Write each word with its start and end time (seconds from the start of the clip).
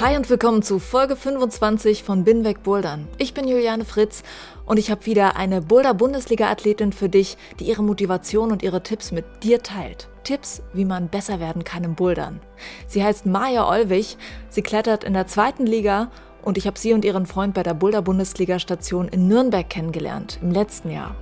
Hi 0.00 0.16
und 0.16 0.30
willkommen 0.30 0.62
zu 0.62 0.78
Folge 0.78 1.14
25 1.14 2.04
von 2.04 2.24
Binweg 2.24 2.62
Bouldern. 2.62 3.06
Ich 3.18 3.34
bin 3.34 3.46
Juliane 3.46 3.84
Fritz 3.84 4.22
und 4.64 4.78
ich 4.78 4.90
habe 4.90 5.04
wieder 5.04 5.36
eine 5.36 5.60
Boulder-Bundesliga-Athletin 5.60 6.94
für 6.94 7.10
dich, 7.10 7.36
die 7.58 7.64
ihre 7.64 7.82
Motivation 7.82 8.50
und 8.50 8.62
ihre 8.62 8.82
Tipps 8.82 9.12
mit 9.12 9.26
dir 9.42 9.62
teilt. 9.62 10.08
Tipps, 10.24 10.62
wie 10.72 10.86
man 10.86 11.08
besser 11.08 11.38
werden 11.38 11.64
kann 11.64 11.84
im 11.84 11.96
Bouldern. 11.96 12.40
Sie 12.86 13.04
heißt 13.04 13.26
Maja 13.26 13.68
Olwig, 13.68 14.16
sie 14.48 14.62
klettert 14.62 15.04
in 15.04 15.12
der 15.12 15.26
zweiten 15.26 15.66
Liga 15.66 16.10
und 16.40 16.56
ich 16.56 16.66
habe 16.66 16.78
sie 16.78 16.94
und 16.94 17.04
ihren 17.04 17.26
Freund 17.26 17.52
bei 17.52 17.62
der 17.62 17.74
Boulder-Bundesliga-Station 17.74 19.08
in 19.08 19.28
Nürnberg 19.28 19.68
kennengelernt, 19.68 20.38
im 20.40 20.50
letzten 20.50 20.90
Jahr. 20.90 21.14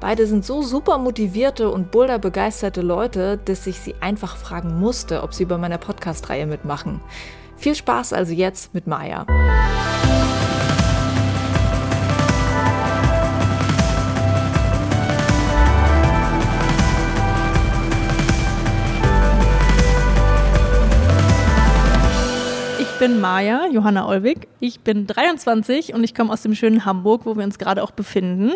Beide 0.00 0.26
sind 0.26 0.46
so 0.46 0.62
super 0.62 0.96
motivierte 0.96 1.68
und 1.68 1.90
Boulder-begeisterte 1.90 2.80
Leute, 2.80 3.38
dass 3.44 3.66
ich 3.66 3.78
sie 3.78 3.94
einfach 4.00 4.38
fragen 4.38 4.80
musste, 4.80 5.22
ob 5.22 5.34
sie 5.34 5.44
bei 5.44 5.58
meiner 5.58 5.76
Podcast-Reihe 5.76 6.46
mitmachen. 6.46 7.02
Viel 7.62 7.76
Spaß 7.76 8.12
also 8.12 8.32
jetzt 8.32 8.74
mit 8.74 8.88
Maya. 8.88 9.24
Ich 22.80 22.88
bin 22.98 23.20
Maja, 23.20 23.66
Johanna 23.70 24.08
Olwig. 24.08 24.48
Ich 24.58 24.80
bin 24.80 25.06
23 25.06 25.94
und 25.94 26.02
ich 26.02 26.16
komme 26.16 26.32
aus 26.32 26.42
dem 26.42 26.56
schönen 26.56 26.84
Hamburg, 26.84 27.26
wo 27.26 27.36
wir 27.36 27.44
uns 27.44 27.60
gerade 27.60 27.84
auch 27.84 27.92
befinden. 27.92 28.54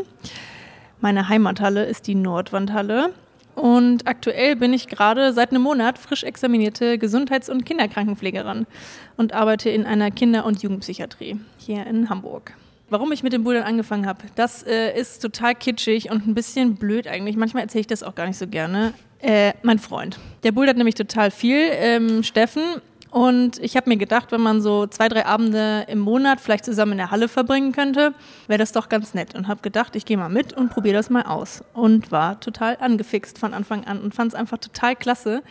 Meine 1.00 1.28
Heimathalle 1.28 1.84
ist 1.84 2.08
die 2.08 2.16
Nordwandhalle. 2.16 3.12
Und 3.56 4.06
aktuell 4.06 4.54
bin 4.54 4.74
ich 4.74 4.86
gerade 4.86 5.32
seit 5.32 5.50
einem 5.50 5.62
Monat 5.62 5.98
frisch 5.98 6.24
examinierte 6.24 6.98
Gesundheits- 6.98 7.48
und 7.48 7.64
Kinderkrankenpflegerin 7.64 8.66
und 9.16 9.32
arbeite 9.32 9.70
in 9.70 9.86
einer 9.86 10.10
Kinder- 10.10 10.44
und 10.44 10.62
Jugendpsychiatrie 10.62 11.40
hier 11.56 11.86
in 11.86 12.10
Hamburg. 12.10 12.52
Warum 12.90 13.10
ich 13.12 13.22
mit 13.22 13.32
dem 13.32 13.44
Bouldern 13.44 13.64
angefangen 13.64 14.06
habe, 14.06 14.24
das 14.34 14.62
äh, 14.62 14.96
ist 14.96 15.20
total 15.20 15.54
kitschig 15.54 16.10
und 16.10 16.28
ein 16.28 16.34
bisschen 16.34 16.76
blöd 16.76 17.08
eigentlich. 17.08 17.36
Manchmal 17.36 17.62
erzähle 17.62 17.80
ich 17.80 17.86
das 17.86 18.02
auch 18.02 18.14
gar 18.14 18.26
nicht 18.26 18.36
so 18.36 18.46
gerne. 18.46 18.92
Äh, 19.20 19.54
mein 19.62 19.78
Freund, 19.78 20.20
der 20.42 20.52
bouldert 20.52 20.76
nämlich 20.76 20.94
total 20.94 21.30
viel. 21.30 21.58
Ähm, 21.72 22.22
Steffen 22.22 22.62
und 23.10 23.58
ich 23.62 23.76
habe 23.76 23.88
mir 23.88 23.96
gedacht, 23.96 24.32
wenn 24.32 24.40
man 24.40 24.60
so 24.60 24.86
zwei, 24.86 25.08
drei 25.08 25.26
Abende 25.26 25.86
im 25.88 25.98
Monat 25.98 26.40
vielleicht 26.40 26.64
zusammen 26.64 26.92
in 26.92 26.98
der 26.98 27.10
Halle 27.10 27.28
verbringen 27.28 27.72
könnte, 27.72 28.14
wäre 28.46 28.58
das 28.58 28.72
doch 28.72 28.88
ganz 28.88 29.14
nett. 29.14 29.34
Und 29.34 29.48
habe 29.48 29.62
gedacht, 29.62 29.96
ich 29.96 30.04
gehe 30.04 30.16
mal 30.16 30.28
mit 30.28 30.52
und 30.52 30.70
probiere 30.70 30.96
das 30.96 31.10
mal 31.10 31.22
aus. 31.22 31.62
Und 31.72 32.10
war 32.10 32.40
total 32.40 32.76
angefixt 32.80 33.38
von 33.38 33.54
Anfang 33.54 33.84
an 33.84 34.00
und 34.00 34.14
fand 34.14 34.32
es 34.32 34.34
einfach 34.34 34.58
total 34.58 34.96
klasse. 34.96 35.42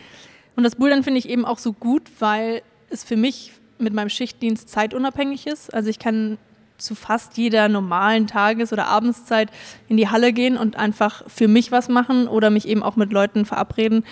Und 0.54 0.64
das 0.64 0.76
Bouldern 0.76 1.02
finde 1.02 1.18
ich 1.18 1.28
eben 1.28 1.44
auch 1.44 1.58
so 1.58 1.72
gut, 1.72 2.02
weil 2.18 2.62
es 2.90 3.04
für 3.04 3.16
mich 3.16 3.52
mit 3.78 3.92
meinem 3.92 4.08
Schichtdienst 4.10 4.68
zeitunabhängig 4.68 5.46
ist. 5.46 5.72
Also 5.72 5.90
ich 5.90 5.98
kann 5.98 6.38
zu 6.78 6.94
fast 6.94 7.36
jeder 7.36 7.68
normalen 7.68 8.26
Tages- 8.26 8.72
oder 8.72 8.86
Abendszeit 8.86 9.50
in 9.88 9.96
die 9.96 10.08
Halle 10.08 10.32
gehen 10.32 10.56
und 10.56 10.76
einfach 10.76 11.22
für 11.28 11.48
mich 11.48 11.72
was 11.72 11.88
machen 11.88 12.28
oder 12.28 12.50
mich 12.50 12.68
eben 12.68 12.82
auch 12.82 12.96
mit 12.96 13.12
Leuten 13.12 13.44
verabreden. 13.44 14.04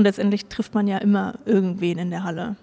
Und 0.00 0.04
letztendlich 0.04 0.46
trifft 0.46 0.74
man 0.74 0.88
ja 0.88 0.96
immer 0.96 1.34
irgendwen 1.44 1.98
in 1.98 2.08
der 2.08 2.24
Halle. 2.24 2.56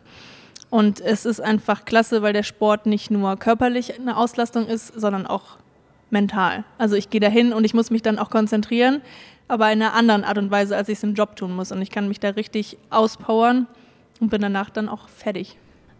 Und 0.71 0.99
es 1.01 1.23
ist 1.23 1.39
einfach 1.39 1.85
klasse, 1.85 2.23
weil 2.23 2.33
der 2.33 2.41
Sport 2.41 2.87
nicht 2.87 3.11
nur 3.11 3.37
körperlich 3.37 3.99
eine 3.99 4.17
Auslastung 4.17 4.65
ist, 4.65 4.99
sondern 4.99 5.27
auch 5.27 5.57
mental. 6.09 6.63
Also 6.79 6.95
ich 6.95 7.11
gehe 7.11 7.21
dahin 7.21 7.53
und 7.53 7.63
ich 7.63 7.75
muss 7.75 7.91
mich 7.91 8.01
dann 8.01 8.17
auch 8.17 8.31
konzentrieren, 8.31 9.03
aber 9.47 9.71
in 9.71 9.83
einer 9.83 9.93
anderen 9.93 10.23
Art 10.23 10.39
und 10.39 10.49
Weise, 10.49 10.75
als 10.75 10.89
ich 10.89 10.97
es 10.97 11.03
im 11.03 11.13
Job 11.13 11.35
tun 11.35 11.55
muss. 11.55 11.71
Und 11.71 11.79
ich 11.79 11.91
kann 11.91 12.07
mich 12.07 12.19
da 12.19 12.29
richtig 12.29 12.79
auspowern 12.89 13.67
und 14.19 14.29
bin 14.29 14.41
danach 14.41 14.71
dann 14.71 14.89
auch 14.89 15.07
fertig. 15.07 15.59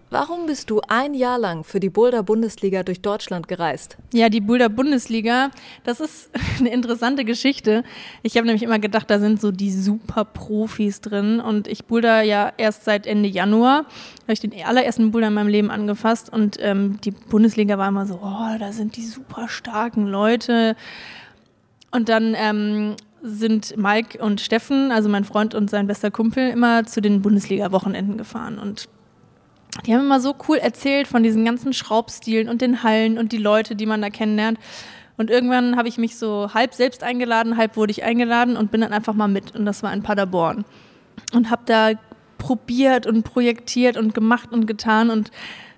Warum 0.10 0.46
bist 0.46 0.70
du 0.70 0.80
ein 0.88 1.14
Jahr 1.14 1.38
lang 1.38 1.66
für 1.66 1.82
die 1.82 1.90
Boulder 1.90 2.24
Bundesliga 2.24 2.84
durch 2.84 3.02
Deutschland 3.02 3.50
gereist? 3.50 3.98
Ja, 4.14 4.30
die 4.30 4.40
Boulder 4.40 4.70
Bundesliga, 4.70 5.52
das 5.84 6.00
ist 6.00 6.30
eine 6.60 6.72
interessante 6.72 7.26
Geschichte. 7.26 7.84
Ich 8.24 8.38
habe 8.38 8.48
nämlich 8.48 8.64
immer 8.64 8.80
gedacht, 8.80 9.10
da 9.10 9.20
sind 9.20 9.42
so 9.42 9.52
die 9.52 9.70
super 9.70 10.24
Profis 10.24 11.02
drin 11.02 11.42
und 11.42 11.68
ich 11.68 11.86
boulder 11.86 12.22
ja 12.22 12.54
erst 12.56 12.86
seit 12.86 13.06
Ende 13.06 13.28
Januar, 13.28 13.80
habe 14.24 14.34
ich 14.34 14.40
den 14.40 14.54
allerersten 14.64 15.12
Boulder 15.12 15.28
in 15.28 15.34
meinem 15.34 15.50
Leben 15.50 15.70
angefasst 15.70 16.32
und 16.32 16.56
ähm, 16.62 17.00
die 17.04 17.12
Bundesliga 17.12 17.78
war 17.78 17.90
immer 17.90 18.06
so, 18.06 18.22
oh, 18.24 18.58
da 18.58 18.72
sind 18.72 18.96
die 18.96 19.06
super 19.06 19.50
starken 19.50 20.08
Leute. 20.08 20.78
Und 21.92 22.08
dann 22.08 22.34
ähm, 22.38 22.96
sind 23.24 23.76
Mike 23.76 24.24
und 24.24 24.40
Steffen, 24.40 24.92
also 24.92 25.10
mein 25.10 25.26
Freund 25.26 25.54
und 25.54 25.70
sein 25.70 25.88
bester 25.88 26.12
Kumpel, 26.12 26.50
immer 26.50 26.86
zu 26.86 27.02
den 27.02 27.22
Bundesliga-Wochenenden 27.22 28.18
gefahren 28.18 28.58
und 28.58 28.88
die 29.86 29.94
haben 29.94 30.02
immer 30.02 30.20
so 30.20 30.36
cool 30.48 30.58
erzählt 30.58 31.08
von 31.08 31.24
diesen 31.24 31.46
ganzen 31.46 31.74
Schraubstilen 31.74 32.50
und 32.50 32.62
den 32.62 32.84
Hallen 32.84 33.18
und 33.18 33.32
die 33.32 33.38
Leute, 33.38 33.76
die 33.76 33.86
man 33.86 34.02
da 34.02 34.10
kennenlernt. 34.10 34.60
Und 35.18 35.30
irgendwann 35.30 35.78
habe 35.78 35.88
ich 35.88 35.98
mich 35.98 36.16
so 36.16 36.54
halb 36.54 36.74
selbst 36.74 37.04
eingeladen, 37.04 37.58
halb 37.58 37.76
wurde 37.76 37.92
ich 37.92 38.04
eingeladen 38.04 38.56
und 38.56 38.72
bin 38.72 38.82
dann 38.82 38.94
einfach 38.94 39.14
mal 39.14 39.28
mit. 39.28 39.56
Und 39.56 39.66
das 39.66 39.82
war 39.84 39.92
in 39.94 40.04
Paderborn. 40.04 40.64
Und 41.34 41.50
habe 41.50 41.64
da 41.66 41.92
probiert 42.38 43.08
und 43.08 43.24
projektiert 43.24 43.98
und 43.98 44.14
gemacht 44.14 44.52
und 44.52 44.68
getan. 44.68 45.10
Und 45.10 45.32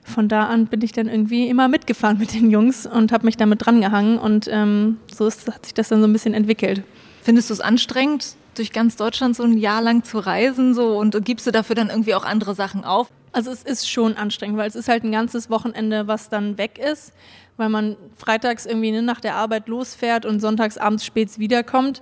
von 0.03 0.27
da 0.27 0.47
an 0.47 0.67
bin 0.67 0.81
ich 0.81 0.91
dann 0.91 1.07
irgendwie 1.07 1.47
immer 1.47 1.69
mitgefahren 1.69 2.17
mit 2.17 2.33
den 2.33 2.51
Jungs 2.51 2.85
und 2.85 3.13
habe 3.13 3.25
mich 3.25 3.37
damit 3.37 3.65
drangehangen. 3.65 4.19
Und 4.19 4.49
ähm, 4.51 4.97
so 5.11 5.25
ist, 5.25 5.47
hat 5.47 5.65
sich 5.65 5.73
das 5.73 5.87
dann 5.87 6.01
so 6.01 6.07
ein 6.07 6.13
bisschen 6.13 6.33
entwickelt. 6.33 6.83
Findest 7.21 7.49
du 7.49 7.53
es 7.53 7.61
anstrengend, 7.61 8.35
durch 8.55 8.73
ganz 8.73 8.97
Deutschland 8.97 9.37
so 9.37 9.43
ein 9.43 9.57
Jahr 9.57 9.81
lang 9.81 10.03
zu 10.03 10.19
reisen? 10.19 10.73
So, 10.73 10.97
und 10.97 11.23
gibst 11.23 11.47
du 11.47 11.51
dafür 11.51 11.75
dann 11.75 11.89
irgendwie 11.89 12.13
auch 12.13 12.25
andere 12.25 12.55
Sachen 12.55 12.83
auf? 12.83 13.09
Also 13.31 13.51
es 13.51 13.63
ist 13.63 13.89
schon 13.89 14.17
anstrengend, 14.17 14.57
weil 14.57 14.67
es 14.67 14.75
ist 14.75 14.87
halt 14.87 15.03
ein 15.03 15.11
ganzes 15.11 15.49
Wochenende, 15.49 16.07
was 16.07 16.29
dann 16.29 16.57
weg 16.57 16.79
ist, 16.79 17.13
weil 17.57 17.69
man 17.69 17.95
freitags 18.15 18.65
irgendwie 18.65 18.91
ne, 18.91 19.01
nach 19.01 19.19
der 19.19 19.35
Arbeit 19.35 19.67
losfährt 19.67 20.25
und 20.25 20.39
sonntags 20.39 20.77
abends 20.77 21.05
spät 21.05 21.37
wiederkommt. 21.37 22.01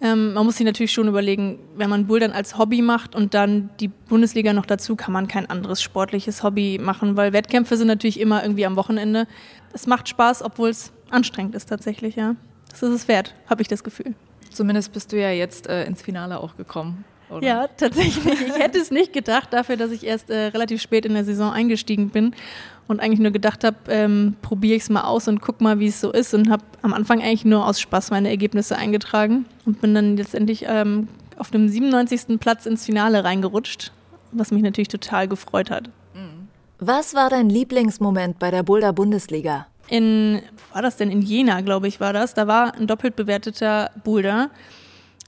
Ähm, 0.00 0.34
man 0.34 0.46
muss 0.46 0.56
sich 0.58 0.66
natürlich 0.66 0.92
schon 0.92 1.08
überlegen, 1.08 1.58
wenn 1.76 1.90
man 1.90 2.06
Bouldern 2.06 2.30
als 2.30 2.56
Hobby 2.56 2.82
macht 2.82 3.16
und 3.16 3.34
dann 3.34 3.70
die 3.80 3.88
Bundesliga 3.88 4.52
noch 4.52 4.66
dazu, 4.66 4.94
kann 4.94 5.12
man 5.12 5.26
kein 5.26 5.50
anderes 5.50 5.82
sportliches 5.82 6.44
Hobby 6.44 6.78
machen, 6.80 7.16
weil 7.16 7.32
Wettkämpfe 7.32 7.76
sind 7.76 7.88
natürlich 7.88 8.20
immer 8.20 8.42
irgendwie 8.42 8.64
am 8.64 8.76
Wochenende. 8.76 9.26
Es 9.72 9.88
macht 9.88 10.08
Spaß, 10.08 10.42
obwohl 10.42 10.68
es 10.68 10.92
anstrengend 11.10 11.56
ist 11.56 11.68
tatsächlich, 11.68 12.14
ja. 12.14 12.36
Das 12.70 12.82
ist 12.82 12.94
es 12.94 13.08
wert, 13.08 13.34
habe 13.48 13.62
ich 13.62 13.68
das 13.68 13.82
Gefühl. 13.82 14.14
Zumindest 14.52 14.92
bist 14.92 15.12
du 15.12 15.20
ja 15.20 15.30
jetzt 15.30 15.66
äh, 15.66 15.84
ins 15.84 16.02
Finale 16.02 16.38
auch 16.38 16.56
gekommen. 16.56 17.04
Oder? 17.30 17.46
Ja, 17.46 17.66
tatsächlich. 17.76 18.40
Ich 18.40 18.58
hätte 18.58 18.78
es 18.78 18.90
nicht 18.90 19.12
gedacht, 19.12 19.52
dafür, 19.52 19.76
dass 19.76 19.90
ich 19.90 20.04
erst 20.04 20.30
äh, 20.30 20.46
relativ 20.46 20.80
spät 20.80 21.04
in 21.04 21.14
der 21.14 21.24
Saison 21.24 21.52
eingestiegen 21.52 22.10
bin 22.10 22.34
und 22.86 23.00
eigentlich 23.00 23.20
nur 23.20 23.32
gedacht 23.32 23.64
habe, 23.64 23.76
ähm, 23.88 24.36
probiere 24.42 24.76
ich 24.76 24.82
es 24.82 24.90
mal 24.90 25.02
aus 25.02 25.28
und 25.28 25.40
guck 25.40 25.60
mal, 25.60 25.78
wie 25.78 25.88
es 25.88 26.00
so 26.00 26.10
ist. 26.10 26.32
Und 26.34 26.50
habe 26.50 26.64
am 26.82 26.94
Anfang 26.94 27.20
eigentlich 27.20 27.44
nur 27.44 27.66
aus 27.66 27.80
Spaß 27.80 28.10
meine 28.10 28.30
Ergebnisse 28.30 28.76
eingetragen 28.76 29.44
und 29.66 29.80
bin 29.80 29.94
dann 29.94 30.16
letztendlich 30.16 30.64
ähm, 30.66 31.08
auf 31.36 31.50
dem 31.50 31.68
97. 31.68 32.40
Platz 32.40 32.66
ins 32.66 32.86
Finale 32.86 33.24
reingerutscht, 33.24 33.92
was 34.32 34.50
mich 34.50 34.62
natürlich 34.62 34.88
total 34.88 35.28
gefreut 35.28 35.70
hat. 35.70 35.90
Was 36.80 37.14
war 37.14 37.28
dein 37.28 37.50
Lieblingsmoment 37.50 38.38
bei 38.38 38.52
der 38.52 38.62
Boulder 38.62 38.92
Bundesliga? 38.92 39.66
In, 39.88 40.40
war 40.72 40.80
das 40.80 40.96
denn 40.96 41.10
in 41.10 41.22
Jena, 41.22 41.60
glaube 41.62 41.88
ich, 41.88 41.98
war 41.98 42.12
das. 42.12 42.34
Da 42.34 42.46
war 42.46 42.74
ein 42.74 42.86
doppelt 42.86 43.16
bewerteter 43.16 43.90
Boulder 44.04 44.50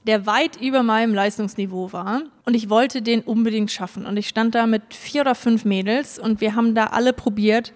der 0.07 0.25
weit 0.25 0.59
über 0.59 0.83
meinem 0.83 1.13
Leistungsniveau 1.13 1.93
war. 1.93 2.23
Und 2.45 2.55
ich 2.55 2.69
wollte 2.69 3.01
den 3.01 3.21
unbedingt 3.21 3.71
schaffen. 3.71 4.05
Und 4.05 4.17
ich 4.17 4.27
stand 4.27 4.55
da 4.55 4.65
mit 4.65 4.93
vier 4.93 5.21
oder 5.21 5.35
fünf 5.35 5.65
Mädels 5.65 6.17
und 6.17 6.41
wir 6.41 6.55
haben 6.55 6.73
da 6.73 6.87
alle 6.87 7.13
probiert. 7.13 7.73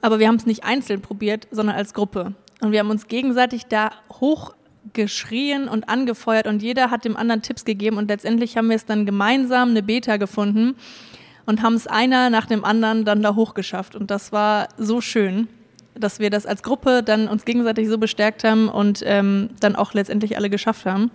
Aber 0.00 0.18
wir 0.18 0.28
haben 0.28 0.36
es 0.36 0.46
nicht 0.46 0.64
einzeln 0.64 1.00
probiert, 1.00 1.48
sondern 1.50 1.76
als 1.76 1.94
Gruppe. 1.94 2.34
Und 2.60 2.72
wir 2.72 2.80
haben 2.80 2.90
uns 2.90 3.08
gegenseitig 3.08 3.66
da 3.66 3.90
hochgeschrien 4.20 5.68
und 5.68 5.88
angefeuert 5.88 6.46
und 6.46 6.62
jeder 6.62 6.90
hat 6.90 7.04
dem 7.04 7.16
anderen 7.16 7.42
Tipps 7.42 7.64
gegeben. 7.64 7.98
Und 7.98 8.08
letztendlich 8.08 8.56
haben 8.56 8.68
wir 8.68 8.76
es 8.76 8.86
dann 8.86 9.06
gemeinsam 9.06 9.70
eine 9.70 9.82
Beta 9.82 10.16
gefunden 10.16 10.76
und 11.46 11.62
haben 11.62 11.74
es 11.74 11.86
einer 11.86 12.30
nach 12.30 12.46
dem 12.46 12.64
anderen 12.64 13.04
dann 13.04 13.22
da 13.22 13.34
hochgeschafft. 13.34 13.96
Und 13.96 14.10
das 14.10 14.32
war 14.32 14.68
so 14.78 15.02
schön 15.02 15.48
dass 15.94 16.18
wir 16.18 16.30
das 16.30 16.46
als 16.46 16.62
Gruppe 16.62 17.02
dann 17.02 17.28
uns 17.28 17.44
gegenseitig 17.44 17.88
so 17.88 17.98
bestärkt 17.98 18.44
haben 18.44 18.68
und 18.68 19.02
ähm, 19.04 19.50
dann 19.60 19.76
auch 19.76 19.94
letztendlich 19.94 20.36
alle 20.36 20.50
geschafft 20.50 20.86
haben. 20.86 21.10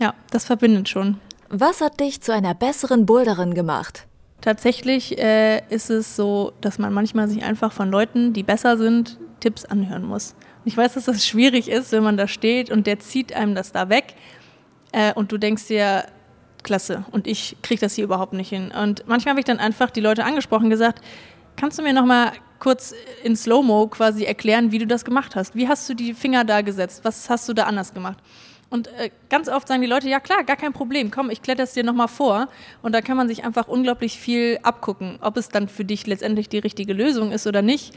Ja, 0.00 0.14
das 0.30 0.44
verbindet 0.44 0.88
schon. 0.88 1.18
Was 1.48 1.80
hat 1.80 2.00
dich 2.00 2.20
zu 2.20 2.32
einer 2.32 2.54
besseren 2.54 3.06
Boulderin 3.06 3.54
gemacht? 3.54 4.06
Tatsächlich 4.40 5.18
äh, 5.18 5.62
ist 5.68 5.90
es 5.90 6.16
so, 6.16 6.52
dass 6.60 6.78
man 6.78 6.92
manchmal 6.92 7.28
sich 7.28 7.44
einfach 7.44 7.72
von 7.72 7.90
Leuten, 7.90 8.32
die 8.32 8.42
besser 8.42 8.76
sind, 8.76 9.18
Tipps 9.38 9.64
anhören 9.64 10.04
muss. 10.04 10.34
Und 10.64 10.66
ich 10.66 10.76
weiß, 10.76 10.94
dass 10.94 11.04
das 11.04 11.26
schwierig 11.26 11.68
ist, 11.68 11.92
wenn 11.92 12.02
man 12.02 12.16
da 12.16 12.26
steht 12.26 12.70
und 12.70 12.86
der 12.86 12.98
zieht 12.98 13.32
einem 13.32 13.54
das 13.54 13.70
da 13.72 13.88
weg 13.88 14.14
äh, 14.92 15.12
und 15.12 15.30
du 15.30 15.38
denkst 15.38 15.68
dir, 15.68 16.06
klasse, 16.62 17.04
und 17.10 17.26
ich 17.26 17.56
kriege 17.62 17.80
das 17.80 17.94
hier 17.94 18.04
überhaupt 18.04 18.32
nicht 18.32 18.48
hin. 18.48 18.72
Und 18.72 19.06
manchmal 19.06 19.32
habe 19.32 19.40
ich 19.40 19.46
dann 19.46 19.58
einfach 19.58 19.90
die 19.90 20.00
Leute 20.00 20.24
angesprochen, 20.24 20.70
gesagt, 20.70 21.02
kannst 21.56 21.78
du 21.78 21.82
mir 21.82 21.92
noch 21.92 22.06
mal 22.06 22.32
kurz 22.62 22.94
in 23.24 23.34
Slow-Mo 23.34 23.88
quasi 23.88 24.22
erklären, 24.22 24.70
wie 24.70 24.78
du 24.78 24.86
das 24.86 25.04
gemacht 25.04 25.34
hast? 25.34 25.56
Wie 25.56 25.66
hast 25.66 25.88
du 25.90 25.94
die 25.94 26.14
Finger 26.14 26.44
da 26.44 26.60
gesetzt? 26.60 27.00
Was 27.02 27.28
hast 27.28 27.48
du 27.48 27.54
da 27.54 27.64
anders 27.64 27.92
gemacht? 27.92 28.18
Und 28.70 28.86
äh, 28.98 29.10
ganz 29.28 29.48
oft 29.48 29.66
sagen 29.66 29.82
die 29.82 29.88
Leute, 29.88 30.08
ja 30.08 30.20
klar, 30.20 30.44
gar 30.44 30.54
kein 30.54 30.72
Problem, 30.72 31.10
komm, 31.10 31.28
ich 31.28 31.42
kletter 31.42 31.64
es 31.64 31.72
dir 31.72 31.82
nochmal 31.82 32.06
vor. 32.06 32.46
Und 32.80 32.92
da 32.94 33.00
kann 33.00 33.16
man 33.16 33.26
sich 33.26 33.44
einfach 33.44 33.66
unglaublich 33.66 34.16
viel 34.16 34.60
abgucken. 34.62 35.18
Ob 35.20 35.36
es 35.36 35.48
dann 35.48 35.66
für 35.66 35.84
dich 35.84 36.06
letztendlich 36.06 36.48
die 36.48 36.60
richtige 36.60 36.92
Lösung 36.92 37.32
ist 37.32 37.48
oder 37.48 37.62
nicht, 37.62 37.94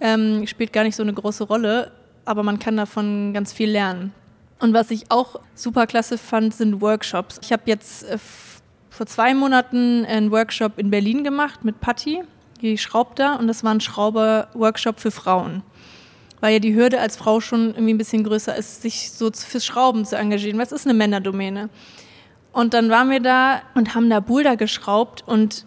ähm, 0.00 0.48
spielt 0.48 0.72
gar 0.72 0.82
nicht 0.82 0.96
so 0.96 1.04
eine 1.04 1.14
große 1.14 1.44
Rolle, 1.44 1.92
aber 2.24 2.42
man 2.42 2.58
kann 2.58 2.76
davon 2.76 3.32
ganz 3.32 3.52
viel 3.52 3.70
lernen. 3.70 4.12
Und 4.58 4.74
was 4.74 4.90
ich 4.90 5.12
auch 5.12 5.36
super 5.54 5.86
klasse 5.86 6.18
fand, 6.18 6.52
sind 6.52 6.80
Workshops. 6.80 7.38
Ich 7.40 7.52
habe 7.52 7.62
jetzt 7.66 8.02
äh, 8.02 8.18
vor 8.90 9.06
zwei 9.06 9.32
Monaten 9.32 10.04
einen 10.04 10.32
Workshop 10.32 10.76
in 10.76 10.90
Berlin 10.90 11.22
gemacht 11.22 11.64
mit 11.64 11.80
Patti, 11.80 12.24
die 12.60 12.78
schraubt 12.78 13.18
da, 13.18 13.34
und 13.34 13.48
das 13.48 13.64
war 13.64 13.72
ein 13.72 13.80
Schrauber-Workshop 13.80 15.00
für 15.00 15.10
Frauen 15.10 15.62
weil 16.40 16.52
ja 16.54 16.58
die 16.58 16.74
Hürde 16.74 17.00
als 17.00 17.16
Frau 17.16 17.40
schon 17.40 17.70
irgendwie 17.70 17.94
ein 17.94 17.98
bisschen 17.98 18.24
größer 18.24 18.54
ist, 18.56 18.82
sich 18.82 19.12
so 19.12 19.30
fürs 19.32 19.64
Schrauben 19.64 20.04
zu 20.04 20.16
engagieren, 20.16 20.58
weil 20.58 20.66
es 20.66 20.72
ist 20.72 20.86
eine 20.86 20.94
Männerdomäne. 20.94 21.68
Und 22.52 22.74
dann 22.74 22.90
waren 22.90 23.10
wir 23.10 23.20
da 23.20 23.62
und 23.74 23.94
haben 23.94 24.10
da 24.10 24.20
Boulder 24.20 24.56
geschraubt 24.56 25.22
und 25.26 25.66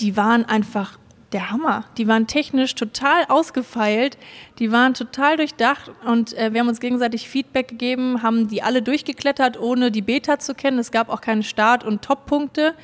die 0.00 0.16
waren 0.16 0.44
einfach 0.44 0.98
der 1.32 1.50
Hammer. 1.50 1.84
Die 1.96 2.08
waren 2.08 2.26
technisch 2.26 2.74
total 2.74 3.24
ausgefeilt, 3.28 4.18
die 4.58 4.70
waren 4.70 4.94
total 4.94 5.36
durchdacht 5.36 5.90
und 6.04 6.36
äh, 6.36 6.52
wir 6.52 6.60
haben 6.60 6.68
uns 6.68 6.80
gegenseitig 6.80 7.28
Feedback 7.28 7.68
gegeben, 7.68 8.22
haben 8.22 8.48
die 8.48 8.62
alle 8.62 8.82
durchgeklettert, 8.82 9.58
ohne 9.58 9.90
die 9.90 10.02
Beta 10.02 10.38
zu 10.38 10.54
kennen. 10.54 10.78
Es 10.78 10.90
gab 10.90 11.08
auch 11.08 11.20
keine 11.20 11.42
Start- 11.42 11.84
und 11.84 12.02
Top-Punkte 12.02 12.74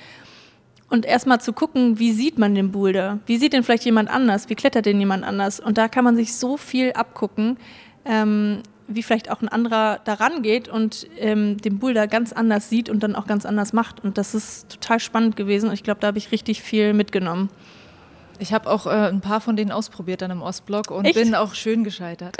und 0.90 1.04
erstmal 1.04 1.40
zu 1.40 1.52
gucken, 1.52 1.98
wie 1.98 2.12
sieht 2.12 2.38
man 2.38 2.54
den 2.54 2.72
Boulder? 2.72 3.18
Wie 3.26 3.36
sieht 3.36 3.52
den 3.52 3.62
vielleicht 3.62 3.84
jemand 3.84 4.10
anders? 4.10 4.48
Wie 4.48 4.54
klettert 4.54 4.86
den 4.86 4.98
jemand 4.98 5.24
anders? 5.24 5.60
Und 5.60 5.78
da 5.78 5.88
kann 5.88 6.04
man 6.04 6.16
sich 6.16 6.34
so 6.34 6.56
viel 6.56 6.92
abgucken, 6.92 7.58
ähm, 8.04 8.62
wie 8.86 9.02
vielleicht 9.02 9.30
auch 9.30 9.42
ein 9.42 9.48
anderer 9.48 10.00
daran 10.04 10.40
geht 10.42 10.68
und 10.68 11.06
ähm, 11.18 11.58
den 11.58 11.78
Boulder 11.78 12.06
ganz 12.06 12.32
anders 12.32 12.70
sieht 12.70 12.88
und 12.88 13.02
dann 13.02 13.14
auch 13.16 13.26
ganz 13.26 13.44
anders 13.44 13.74
macht. 13.74 14.02
Und 14.02 14.16
das 14.16 14.34
ist 14.34 14.70
total 14.70 14.98
spannend 14.98 15.36
gewesen 15.36 15.68
und 15.68 15.74
ich 15.74 15.82
glaube, 15.82 16.00
da 16.00 16.06
habe 16.06 16.18
ich 16.18 16.32
richtig 16.32 16.62
viel 16.62 16.94
mitgenommen. 16.94 17.50
Ich 18.40 18.52
habe 18.52 18.70
auch 18.70 18.86
äh, 18.86 18.90
ein 18.90 19.20
paar 19.20 19.40
von 19.40 19.56
denen 19.56 19.72
ausprobiert 19.72 20.22
dann 20.22 20.30
im 20.30 20.42
Ostblock 20.42 20.90
und 20.90 21.04
echt? 21.04 21.14
bin 21.14 21.34
auch 21.34 21.54
schön 21.54 21.84
gescheitert. 21.84 22.36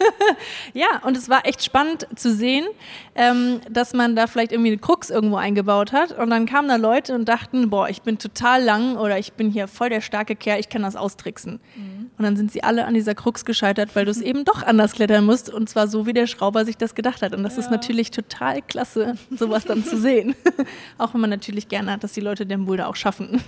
ja, 0.74 1.00
und 1.04 1.16
es 1.16 1.28
war 1.28 1.46
echt 1.46 1.62
spannend 1.62 2.06
zu 2.16 2.32
sehen, 2.34 2.66
ähm, 3.14 3.60
dass 3.70 3.92
man 3.92 4.16
da 4.16 4.26
vielleicht 4.26 4.52
irgendwie 4.52 4.72
eine 4.72 4.78
Krux 4.78 5.10
irgendwo 5.10 5.36
eingebaut 5.36 5.92
hat. 5.92 6.12
Und 6.18 6.30
dann 6.30 6.46
kamen 6.46 6.68
da 6.68 6.76
Leute 6.76 7.14
und 7.14 7.26
dachten, 7.26 7.70
boah, 7.70 7.88
ich 7.88 8.02
bin 8.02 8.18
total 8.18 8.62
lang 8.62 8.96
oder 8.96 9.18
ich 9.18 9.34
bin 9.34 9.50
hier 9.50 9.68
voll 9.68 9.90
der 9.90 10.00
starke 10.00 10.36
Kerl, 10.36 10.60
ich 10.60 10.68
kann 10.68 10.82
das 10.82 10.96
austricksen. 10.96 11.60
Mhm. 11.74 12.10
Und 12.18 12.24
dann 12.24 12.36
sind 12.36 12.50
sie 12.50 12.62
alle 12.62 12.86
an 12.86 12.94
dieser 12.94 13.14
Krux 13.14 13.44
gescheitert, 13.44 13.90
weil 13.94 14.04
du 14.04 14.10
es 14.10 14.20
eben 14.22 14.44
doch 14.44 14.62
anders 14.62 14.92
klettern 14.92 15.24
musst. 15.24 15.52
Und 15.52 15.68
zwar 15.68 15.88
so, 15.88 16.06
wie 16.06 16.12
der 16.12 16.26
Schrauber 16.26 16.64
sich 16.64 16.76
das 16.76 16.94
gedacht 16.94 17.22
hat. 17.22 17.34
Und 17.34 17.42
das 17.42 17.54
ja. 17.54 17.60
ist 17.60 17.70
natürlich 17.70 18.10
total 18.10 18.62
klasse, 18.62 19.14
sowas 19.30 19.64
dann 19.64 19.84
zu 19.84 19.98
sehen. 19.98 20.34
auch 20.98 21.14
wenn 21.14 21.20
man 21.20 21.30
natürlich 21.30 21.68
gerne 21.68 21.92
hat, 21.92 22.04
dass 22.04 22.12
die 22.12 22.20
Leute 22.20 22.46
den 22.46 22.66
Boulder 22.66 22.88
auch 22.88 22.96
schaffen. 22.96 23.42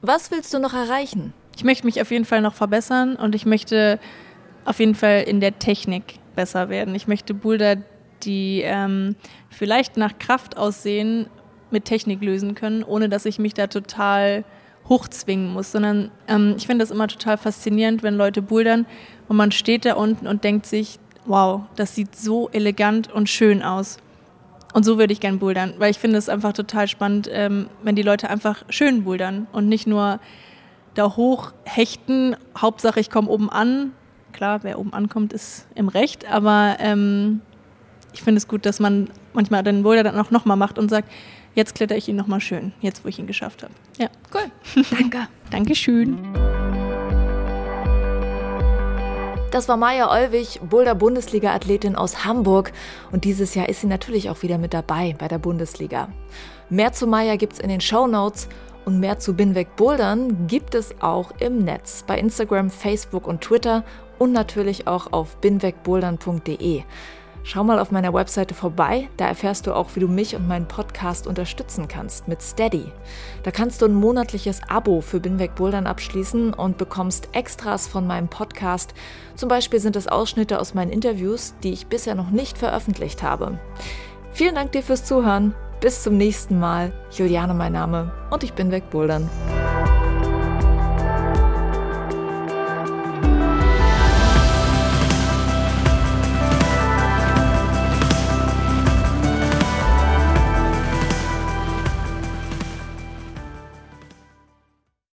Was 0.00 0.30
willst 0.30 0.54
du 0.54 0.58
noch 0.58 0.74
erreichen? 0.74 1.32
Ich 1.56 1.64
möchte 1.64 1.86
mich 1.86 2.00
auf 2.00 2.10
jeden 2.10 2.24
Fall 2.24 2.40
noch 2.40 2.54
verbessern 2.54 3.16
und 3.16 3.34
ich 3.34 3.46
möchte 3.46 3.98
auf 4.64 4.78
jeden 4.78 4.94
Fall 4.94 5.22
in 5.22 5.40
der 5.40 5.58
Technik 5.58 6.20
besser 6.36 6.68
werden. 6.68 6.94
Ich 6.94 7.08
möchte 7.08 7.34
Boulder, 7.34 7.76
die 8.22 8.62
ähm, 8.64 9.16
vielleicht 9.50 9.96
nach 9.96 10.18
Kraft 10.18 10.56
aussehen, 10.56 11.26
mit 11.70 11.84
Technik 11.84 12.22
lösen 12.22 12.54
können, 12.54 12.82
ohne 12.82 13.08
dass 13.08 13.26
ich 13.26 13.38
mich 13.38 13.54
da 13.54 13.66
total 13.66 14.44
hochzwingen 14.88 15.52
muss, 15.52 15.72
sondern 15.72 16.10
ähm, 16.28 16.54
ich 16.56 16.66
finde 16.66 16.82
das 16.82 16.90
immer 16.90 17.08
total 17.08 17.36
faszinierend, 17.36 18.02
wenn 18.02 18.14
Leute 18.14 18.40
bouldern 18.40 18.86
und 19.28 19.36
man 19.36 19.52
steht 19.52 19.84
da 19.84 19.94
unten 19.94 20.26
und 20.26 20.44
denkt 20.44 20.64
sich, 20.66 20.98
wow, 21.26 21.62
das 21.76 21.94
sieht 21.94 22.16
so 22.16 22.48
elegant 22.50 23.12
und 23.12 23.28
schön 23.28 23.62
aus. 23.62 23.98
Und 24.74 24.84
so 24.84 24.98
würde 24.98 25.12
ich 25.12 25.20
gern 25.20 25.38
bouldern, 25.38 25.74
weil 25.78 25.90
ich 25.90 25.98
finde 25.98 26.18
es 26.18 26.28
einfach 26.28 26.52
total 26.52 26.88
spannend, 26.88 27.28
ähm, 27.32 27.68
wenn 27.82 27.96
die 27.96 28.02
Leute 28.02 28.28
einfach 28.28 28.64
schön 28.68 29.04
bouldern 29.04 29.46
und 29.52 29.68
nicht 29.68 29.86
nur 29.86 30.20
da 30.94 31.16
hoch 31.16 31.52
hechten, 31.64 32.36
Hauptsache 32.56 33.00
ich 33.00 33.10
komme 33.10 33.28
oben 33.28 33.50
an. 33.50 33.92
Klar, 34.32 34.60
wer 34.62 34.78
oben 34.78 34.92
ankommt, 34.92 35.32
ist 35.32 35.66
im 35.74 35.88
Recht, 35.88 36.30
aber 36.30 36.76
ähm, 36.80 37.40
ich 38.12 38.22
finde 38.22 38.38
es 38.38 38.48
gut, 38.48 38.66
dass 38.66 38.78
man 38.78 39.10
manchmal 39.32 39.62
den 39.62 39.82
Boulder 39.82 40.02
dann 40.02 40.18
auch 40.18 40.30
nochmal 40.30 40.56
macht 40.56 40.78
und 40.78 40.88
sagt, 40.90 41.10
jetzt 41.54 41.74
kletter 41.74 41.96
ich 41.96 42.08
ihn 42.08 42.16
nochmal 42.16 42.40
schön, 42.40 42.72
jetzt 42.80 43.04
wo 43.04 43.08
ich 43.08 43.18
ihn 43.18 43.26
geschafft 43.26 43.62
habe. 43.62 43.72
Ja, 43.98 44.08
cool. 44.34 44.84
Danke. 44.90 45.28
Dankeschön. 45.50 46.18
Das 49.50 49.66
war 49.66 49.78
Maja 49.78 50.10
Olwig, 50.10 50.60
Boulder-Bundesliga-Athletin 50.68 51.96
aus 51.96 52.26
Hamburg. 52.26 52.70
Und 53.12 53.24
dieses 53.24 53.54
Jahr 53.54 53.70
ist 53.70 53.80
sie 53.80 53.86
natürlich 53.86 54.28
auch 54.28 54.42
wieder 54.42 54.58
mit 54.58 54.74
dabei 54.74 55.16
bei 55.18 55.26
der 55.26 55.38
Bundesliga. 55.38 56.08
Mehr 56.68 56.92
zu 56.92 57.06
Maja 57.06 57.36
gibt's 57.36 57.58
in 57.58 57.70
den 57.70 57.80
Show 57.80 58.06
Notes 58.06 58.48
und 58.84 59.00
mehr 59.00 59.18
zu 59.18 59.34
Binweg 59.34 59.74
Bouldern 59.76 60.46
gibt 60.48 60.74
es 60.74 60.94
auch 61.00 61.32
im 61.40 61.58
Netz 61.64 62.04
bei 62.06 62.18
Instagram, 62.18 62.68
Facebook 62.68 63.26
und 63.26 63.40
Twitter 63.40 63.84
und 64.18 64.32
natürlich 64.32 64.86
auch 64.86 65.14
auf 65.14 65.36
binwegbouldern.de. 65.36 66.82
Schau 67.44 67.64
mal 67.64 67.78
auf 67.78 67.90
meiner 67.90 68.12
Webseite 68.12 68.54
vorbei, 68.54 69.08
da 69.16 69.26
erfährst 69.26 69.66
du 69.66 69.74
auch, 69.74 69.90
wie 69.94 70.00
du 70.00 70.08
mich 70.08 70.36
und 70.36 70.46
meinen 70.46 70.68
Podcast 70.68 71.26
unterstützen 71.26 71.88
kannst 71.88 72.28
mit 72.28 72.42
Steady. 72.42 72.92
Da 73.42 73.50
kannst 73.50 73.80
du 73.80 73.86
ein 73.86 73.94
monatliches 73.94 74.60
Abo 74.68 75.00
für 75.00 75.20
Binweg 75.20 75.54
Bouldern 75.54 75.86
abschließen 75.86 76.52
und 76.52 76.76
bekommst 76.76 77.28
Extras 77.32 77.88
von 77.88 78.06
meinem 78.06 78.28
Podcast. 78.28 78.92
Zum 79.34 79.48
Beispiel 79.48 79.80
sind 79.80 79.96
es 79.96 80.08
Ausschnitte 80.08 80.60
aus 80.60 80.74
meinen 80.74 80.90
Interviews, 80.90 81.54
die 81.62 81.72
ich 81.72 81.86
bisher 81.86 82.14
noch 82.14 82.30
nicht 82.30 82.58
veröffentlicht 82.58 83.22
habe. 83.22 83.58
Vielen 84.32 84.54
Dank 84.54 84.72
dir 84.72 84.82
fürs 84.82 85.04
Zuhören. 85.04 85.54
Bis 85.80 86.02
zum 86.02 86.16
nächsten 86.16 86.58
Mal. 86.58 86.92
Juliane 87.12 87.54
mein 87.54 87.72
Name 87.72 88.12
und 88.30 88.42
ich 88.42 88.52
bin 88.52 88.70
weg 88.72 88.90
Bouldern. 88.90 89.30